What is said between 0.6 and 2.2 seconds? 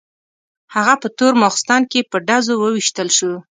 هغه په تور ماخستن کې په